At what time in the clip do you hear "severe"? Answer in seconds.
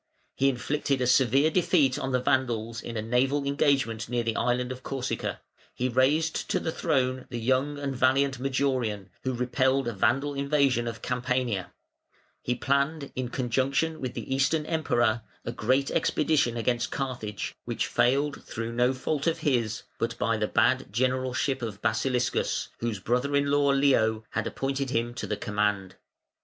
1.05-1.51